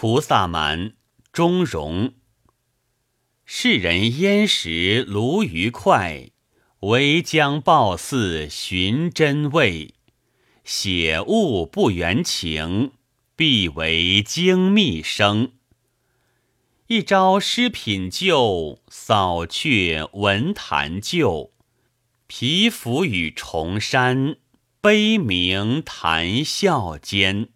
[0.00, 0.94] 菩萨蛮，
[1.30, 2.14] 钟融。
[3.44, 6.30] 世人焉识鲈鱼快？
[6.78, 9.92] 唯将报似寻真味。
[10.64, 12.92] 写物不圆情，
[13.36, 15.52] 必为精密生。
[16.86, 21.52] 一朝诗品旧，扫却文坛旧。
[22.26, 24.36] 皮肤与重山，
[24.80, 27.50] 悲鸣谈笑间。